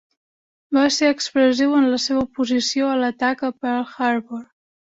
Va 0.77 0.85
ser 0.95 1.09
expressiu 1.15 1.77
en 1.81 1.87
la 1.95 2.01
seva 2.05 2.23
oposició 2.23 2.89
a 2.95 2.99
l'atac 3.05 3.47
a 3.51 3.55
Pearl 3.61 3.93
Harbor. 4.07 4.45